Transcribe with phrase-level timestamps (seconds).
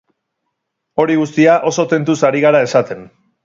[1.03, 3.09] Hori guztia, oso tentuz ari gara esaten.